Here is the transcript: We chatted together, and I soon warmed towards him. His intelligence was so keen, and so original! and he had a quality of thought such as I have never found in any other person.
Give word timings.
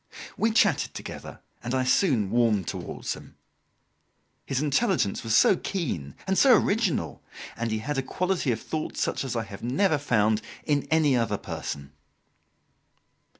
We 0.35 0.49
chatted 0.49 0.95
together, 0.95 1.41
and 1.63 1.75
I 1.75 1.83
soon 1.83 2.31
warmed 2.31 2.67
towards 2.67 3.13
him. 3.13 3.35
His 4.47 4.59
intelligence 4.59 5.23
was 5.23 5.35
so 5.35 5.55
keen, 5.55 6.15
and 6.25 6.39
so 6.39 6.57
original! 6.57 7.21
and 7.55 7.69
he 7.69 7.77
had 7.77 7.99
a 7.99 8.01
quality 8.01 8.51
of 8.51 8.59
thought 8.59 8.97
such 8.97 9.23
as 9.23 9.35
I 9.35 9.43
have 9.43 9.61
never 9.61 9.99
found 9.99 10.41
in 10.63 10.87
any 10.89 11.15
other 11.15 11.37
person. 11.37 11.91